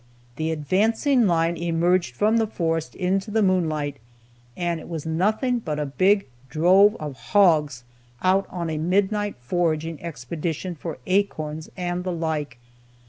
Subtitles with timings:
[0.37, 3.97] The advancing line emerged from the forest into the moonlight,
[4.57, 7.83] and it was nothing but a big drove of hogs
[8.23, 12.57] out on a midnight foraging expedition for acorns and the like!